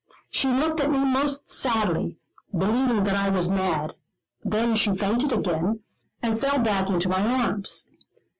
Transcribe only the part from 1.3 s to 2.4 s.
sadly,